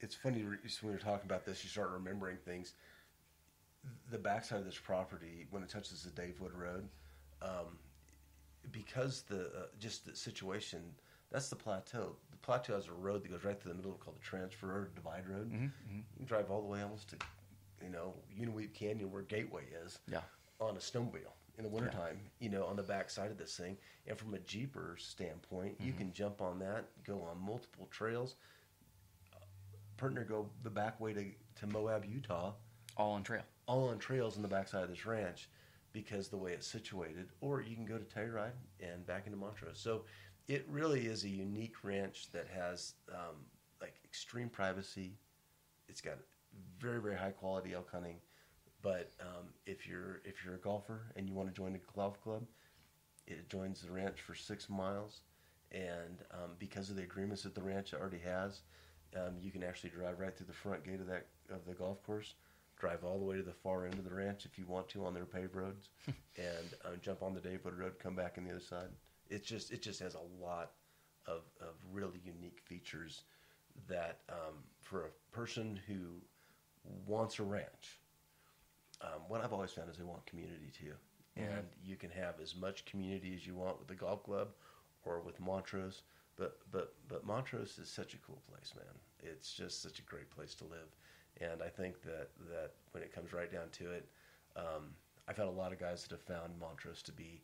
it's 0.00 0.14
funny 0.14 0.42
when 0.44 0.58
you're 0.82 0.98
talking 0.98 1.26
about 1.26 1.44
this, 1.46 1.62
you 1.64 1.70
start 1.70 1.90
remembering 1.90 2.36
things. 2.38 2.72
The 4.10 4.18
backside 4.18 4.60
of 4.60 4.64
this 4.64 4.78
property, 4.78 5.46
when 5.50 5.62
it 5.62 5.68
touches 5.68 6.02
the 6.02 6.10
Dave 6.10 6.40
Wood 6.40 6.54
Road, 6.54 6.88
um, 7.42 7.78
because 8.70 9.22
the 9.22 9.46
uh, 9.46 9.66
just 9.78 10.06
the 10.06 10.14
situation, 10.14 10.80
that's 11.30 11.48
the 11.48 11.56
plateau. 11.56 12.16
The 12.30 12.36
plateau 12.38 12.74
has 12.74 12.88
a 12.88 12.92
road 12.92 13.22
that 13.24 13.30
goes 13.30 13.44
right 13.44 13.60
through 13.60 13.72
the 13.72 13.76
middle, 13.76 13.92
called 13.92 14.16
the 14.16 14.22
Transfer 14.22 14.66
Road, 14.68 14.94
Divide 14.94 15.28
Road. 15.28 15.50
You 15.90 16.02
can 16.16 16.26
drive 16.26 16.50
all 16.50 16.60
the 16.60 16.68
way 16.68 16.82
almost 16.82 17.08
to, 17.10 17.16
you 17.82 17.90
know, 17.90 18.14
Unaweep 18.40 18.72
Canyon, 18.74 19.10
where 19.10 19.22
Gateway 19.22 19.64
is. 19.84 19.98
Yeah. 20.10 20.20
On 20.60 20.76
a 20.76 20.78
snowmobile 20.78 21.32
in 21.58 21.64
the 21.64 21.70
wintertime, 21.70 22.18
you 22.40 22.48
know, 22.48 22.64
on 22.64 22.76
the 22.76 22.82
back 22.82 23.10
side 23.10 23.30
of 23.30 23.38
this 23.38 23.56
thing. 23.56 23.76
And 24.06 24.18
from 24.18 24.34
a 24.34 24.38
Jeeper 24.40 24.96
standpoint, 24.98 25.76
you 25.80 25.92
can 25.92 26.12
jump 26.12 26.40
on 26.40 26.58
that, 26.60 26.86
go 27.06 27.20
on 27.30 27.40
multiple 27.44 27.86
trails, 27.90 28.36
partner 29.96 30.24
go 30.24 30.48
the 30.62 30.70
back 30.70 31.00
way 31.00 31.12
to, 31.12 31.24
to 31.60 31.66
Moab, 31.66 32.04
Utah, 32.04 32.52
all 32.96 33.12
on 33.12 33.22
trail. 33.22 33.42
all 33.66 33.88
on 33.88 33.98
trails 33.98 34.36
in 34.36 34.42
the 34.42 34.48
backside 34.48 34.84
of 34.84 34.90
this 34.90 35.06
ranch 35.06 35.48
because 35.92 36.28
the 36.28 36.36
way 36.36 36.52
it's 36.52 36.66
situated. 36.66 37.28
Or 37.40 37.60
you 37.60 37.76
can 37.76 37.86
go 37.86 37.98
to 37.98 38.04
Telluride 38.04 38.52
and 38.80 39.06
back 39.06 39.26
into 39.26 39.38
Montrose. 39.38 39.78
So 39.78 40.04
it 40.48 40.66
really 40.68 41.06
is 41.06 41.24
a 41.24 41.28
unique 41.28 41.82
ranch 41.82 42.30
that 42.32 42.46
has 42.48 42.94
um, 43.10 43.36
like 43.80 43.94
extreme 44.04 44.48
privacy. 44.48 45.16
It's 45.88 46.00
got 46.00 46.18
very 46.78 47.00
very 47.00 47.16
high 47.16 47.30
quality 47.30 47.74
elk 47.74 47.90
hunting. 47.90 48.16
But 48.82 49.12
um, 49.20 49.48
if 49.64 49.86
you're 49.86 50.20
if 50.24 50.44
you're 50.44 50.56
a 50.56 50.58
golfer 50.58 51.00
and 51.16 51.26
you 51.26 51.34
want 51.34 51.48
to 51.48 51.54
join 51.54 51.74
a 51.74 51.96
golf 51.96 52.22
club, 52.22 52.42
it 53.26 53.48
joins 53.48 53.80
the 53.80 53.90
ranch 53.90 54.20
for 54.20 54.34
six 54.34 54.68
miles, 54.68 55.22
and 55.72 56.18
um, 56.32 56.50
because 56.58 56.90
of 56.90 56.96
the 56.96 57.02
agreements 57.02 57.44
that 57.44 57.54
the 57.54 57.62
ranch 57.62 57.94
already 57.94 58.18
has, 58.18 58.60
um, 59.16 59.36
you 59.40 59.50
can 59.50 59.62
actually 59.62 59.88
drive 59.88 60.20
right 60.20 60.36
through 60.36 60.48
the 60.48 60.52
front 60.52 60.84
gate 60.84 61.00
of 61.00 61.06
that 61.06 61.26
of 61.50 61.64
the 61.66 61.72
golf 61.72 62.02
course, 62.04 62.34
drive 62.84 63.04
all 63.04 63.18
the 63.18 63.24
way 63.24 63.36
to 63.36 63.42
the 63.42 63.52
far 63.52 63.86
end 63.86 63.94
of 63.94 64.04
the 64.04 64.14
ranch 64.14 64.44
if 64.44 64.58
you 64.58 64.66
want 64.66 64.88
to 64.90 65.04
on 65.06 65.14
their 65.14 65.24
paved 65.24 65.56
roads, 65.56 65.88
and 66.36 66.74
uh, 66.84 66.96
jump 67.00 67.22
on 67.22 67.34
the 67.34 67.40
Dave 67.40 67.64
Wood 67.64 67.78
Road, 67.78 67.94
come 67.98 68.14
back 68.14 68.34
on 68.38 68.44
the 68.44 68.50
other 68.50 68.60
side. 68.60 68.88
It's 69.30 69.48
just 69.48 69.72
it 69.72 69.82
just 69.82 70.00
has 70.00 70.14
a 70.14 70.44
lot 70.44 70.72
of 71.26 71.42
of 71.60 71.74
really 71.92 72.20
unique 72.24 72.60
features 72.64 73.22
that 73.88 74.20
um, 74.28 74.54
for 74.82 75.06
a 75.06 75.34
person 75.36 75.80
who 75.88 76.20
wants 77.06 77.38
a 77.38 77.42
ranch 77.42 78.00
um, 79.00 79.22
what 79.28 79.42
I've 79.42 79.52
always 79.52 79.72
found 79.72 79.90
is 79.90 79.96
they 79.96 80.04
want 80.04 80.24
community 80.26 80.70
too, 80.72 80.94
and 81.36 81.66
you 81.84 81.96
can 81.96 82.10
have 82.10 82.34
as 82.42 82.54
much 82.56 82.84
community 82.84 83.34
as 83.34 83.46
you 83.46 83.54
want 83.54 83.78
with 83.78 83.88
the 83.88 83.94
golf 83.94 84.22
club 84.24 84.48
or 85.04 85.20
with 85.20 85.40
Montrose. 85.40 86.02
But 86.36 86.58
but 86.70 86.94
but 87.08 87.26
Montrose 87.26 87.78
is 87.78 87.90
such 87.90 88.14
a 88.14 88.18
cool 88.18 88.42
place, 88.50 88.72
man. 88.76 88.94
It's 89.20 89.52
just 89.52 89.82
such 89.82 89.98
a 89.98 90.02
great 90.02 90.30
place 90.30 90.54
to 90.56 90.64
live, 90.64 90.94
and 91.40 91.62
I 91.62 91.68
think 91.68 92.02
that 92.02 92.30
that 92.50 92.72
when 92.92 93.02
it 93.02 93.14
comes 93.14 93.32
right 93.32 93.50
down 93.50 93.68
to 93.72 93.92
it, 93.92 94.08
um, 94.56 94.94
I've 95.28 95.36
had 95.36 95.46
a 95.46 95.50
lot 95.50 95.72
of 95.72 95.80
guys 95.80 96.02
that 96.02 96.12
have 96.12 96.22
found 96.22 96.58
Montrose 96.58 97.02
to 97.02 97.12
be 97.12 97.42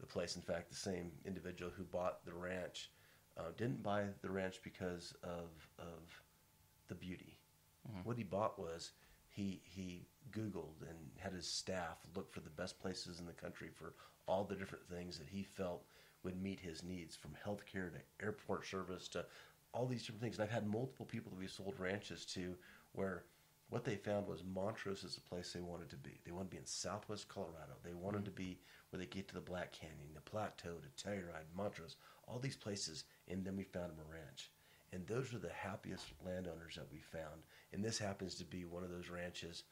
the 0.00 0.06
place. 0.06 0.36
In 0.36 0.42
fact, 0.42 0.70
the 0.70 0.76
same 0.76 1.10
individual 1.24 1.70
who 1.76 1.84
bought 1.84 2.24
the 2.24 2.34
ranch 2.34 2.90
uh, 3.38 3.50
didn't 3.56 3.82
buy 3.82 4.04
the 4.20 4.30
ranch 4.30 4.60
because 4.62 5.14
of 5.22 5.68
of 5.78 6.22
the 6.88 6.94
beauty. 6.94 7.38
What 8.04 8.16
he 8.16 8.22
bought 8.22 8.58
was 8.58 8.92
he 9.28 9.60
he 9.64 10.06
Googled 10.30 10.82
and 10.88 10.98
had 11.18 11.32
his 11.32 11.46
staff 11.46 11.98
look 12.14 12.32
for 12.32 12.40
the 12.40 12.50
best 12.50 12.80
places 12.80 13.18
in 13.18 13.26
the 13.26 13.32
country 13.32 13.68
for 13.72 13.94
all 14.28 14.44
the 14.44 14.54
different 14.54 14.86
things 14.88 15.18
that 15.18 15.28
he 15.28 15.42
felt 15.42 15.84
would 16.22 16.40
meet 16.40 16.60
his 16.60 16.84
needs, 16.84 17.16
from 17.16 17.32
healthcare 17.44 17.90
to 17.92 18.24
airport 18.24 18.66
service 18.66 19.08
to 19.08 19.24
all 19.74 19.86
these 19.86 20.02
different 20.02 20.20
things. 20.20 20.36
And 20.36 20.44
I've 20.44 20.50
had 20.50 20.66
multiple 20.66 21.06
people 21.06 21.30
that 21.30 21.38
we 21.38 21.48
sold 21.48 21.74
ranches 21.78 22.24
to 22.26 22.54
where 22.92 23.24
what 23.72 23.84
they 23.84 23.96
found 23.96 24.26
was 24.28 24.44
Montrose 24.44 25.02
is 25.02 25.14
the 25.14 25.22
place 25.22 25.50
they 25.50 25.60
wanted 25.62 25.88
to 25.88 25.96
be. 25.96 26.20
They 26.26 26.30
wanted 26.30 26.50
to 26.50 26.56
be 26.56 26.58
in 26.58 26.66
southwest 26.66 27.28
Colorado. 27.28 27.72
They 27.82 27.94
wanted 27.94 28.26
to 28.26 28.30
be 28.30 28.58
where 28.90 29.00
they 29.00 29.06
get 29.06 29.28
to 29.28 29.34
the 29.34 29.40
Black 29.40 29.72
Canyon, 29.72 30.12
the 30.14 30.20
Plateau, 30.20 30.74
to 30.74 31.02
Telluride, 31.02 31.48
Montrose, 31.56 31.96
all 32.28 32.38
these 32.38 32.54
places. 32.54 33.04
And 33.28 33.42
then 33.42 33.56
we 33.56 33.62
found 33.62 33.88
them 33.88 34.04
a 34.06 34.12
ranch. 34.12 34.50
And 34.92 35.06
those 35.06 35.32
are 35.32 35.38
the 35.38 35.48
happiest 35.48 36.04
landowners 36.22 36.74
that 36.76 36.92
we 36.92 36.98
found. 36.98 37.44
And 37.72 37.82
this 37.82 37.98
happens 37.98 38.34
to 38.34 38.44
be 38.44 38.66
one 38.66 38.84
of 38.84 38.90
those 38.90 39.08
ranches 39.08 39.62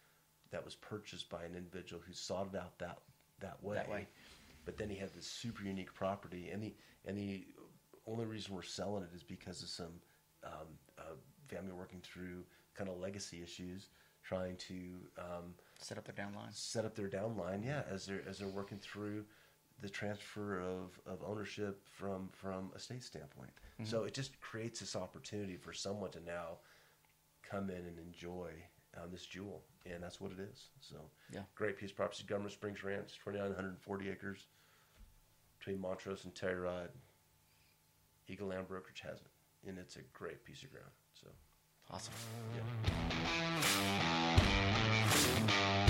that 0.50 0.64
was 0.64 0.76
purchased 0.76 1.28
by 1.28 1.44
an 1.44 1.54
individual 1.54 2.00
who 2.06 2.14
sought 2.14 2.48
it 2.54 2.58
out 2.58 2.78
that 2.78 3.00
that 3.40 3.62
way. 3.62 3.74
That 3.74 3.90
way. 3.90 4.08
But 4.64 4.78
then 4.78 4.88
he 4.88 4.96
had 4.96 5.12
this 5.12 5.26
super 5.26 5.62
unique 5.62 5.92
property, 5.92 6.48
and 6.50 6.62
the 6.62 6.74
and 7.04 7.18
the 7.18 7.44
only 8.06 8.24
reason 8.24 8.54
we're 8.54 8.62
selling 8.62 9.02
it 9.02 9.14
is 9.14 9.22
because 9.22 9.62
of 9.62 9.68
some 9.68 10.00
um, 10.42 10.68
uh, 10.98 11.16
family 11.48 11.72
working 11.72 12.00
through 12.00 12.44
kind 12.74 12.88
of 12.90 12.98
legacy 12.98 13.42
issues, 13.42 13.88
trying 14.22 14.56
to 14.56 14.74
um, 15.18 15.54
Set 15.78 15.96
up 15.98 16.04
their 16.04 16.14
downline. 16.26 16.52
set 16.54 16.84
up 16.84 16.94
their 16.94 17.08
downline. 17.08 17.64
Yeah, 17.64 17.82
as 17.90 18.06
they're 18.06 18.22
as 18.28 18.38
they're 18.38 18.48
working 18.48 18.78
through 18.78 19.24
the 19.80 19.88
transfer 19.88 20.60
of, 20.60 21.00
of 21.06 21.22
ownership 21.26 21.82
from 21.88 22.28
from 22.32 22.70
a 22.74 22.78
state 22.78 23.02
standpoint. 23.02 23.50
So 23.84 24.04
it 24.04 24.12
just 24.12 24.38
creates 24.42 24.78
this 24.80 24.94
opportunity 24.94 25.56
for 25.56 25.72
someone 25.72 26.10
to 26.10 26.20
now 26.20 26.58
come 27.42 27.70
in 27.70 27.76
and 27.86 27.98
enjoy 27.98 28.50
um, 28.98 29.10
this 29.10 29.24
jewel, 29.24 29.62
and 29.86 30.02
that's 30.02 30.20
what 30.20 30.32
it 30.32 30.38
is. 30.38 30.68
So 30.80 30.96
Yeah. 31.32 31.40
great 31.54 31.78
piece 31.78 31.90
of 31.90 31.96
property. 31.96 32.24
Government 32.26 32.52
Springs 32.52 32.84
Ranch, 32.84 33.18
twenty 33.22 33.38
nine 33.38 33.54
hundred 33.54 33.68
and 33.70 33.80
forty 33.80 34.10
acres 34.10 34.48
between 35.58 35.80
Montrose 35.80 36.24
and 36.24 36.34
Telluride. 36.34 36.90
Eagle 38.28 38.48
Land 38.48 38.68
Brokerage 38.68 39.00
has 39.00 39.18
it, 39.22 39.30
and 39.68 39.78
it's 39.78 39.96
a 39.96 40.02
great 40.12 40.44
piece 40.44 40.62
of 40.62 40.70
ground. 40.70 40.90
So 41.14 41.28
Awesome. 41.92 42.14
Yeah. 45.48 45.86